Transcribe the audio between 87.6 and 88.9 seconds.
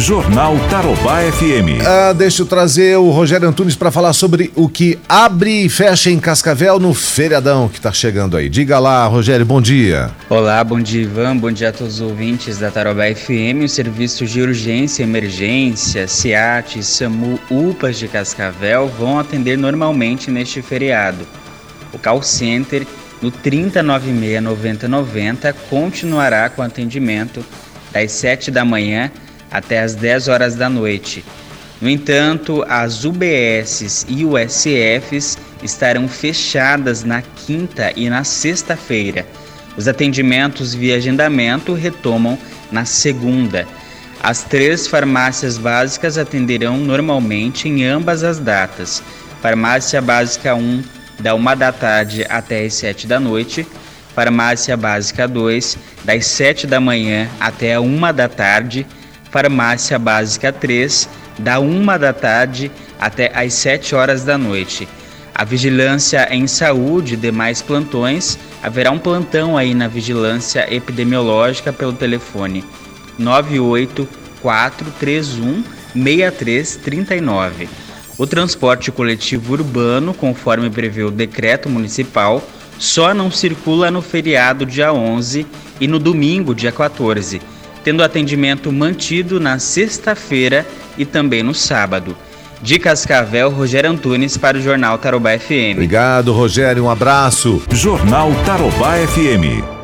tendo atendimento